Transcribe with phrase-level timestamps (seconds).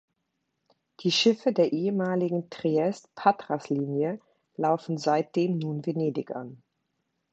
[1.01, 4.19] Die Schiffe der ehemaligen Triest–Patras-Linie
[4.57, 6.63] laufen seitdem nun Venedig an.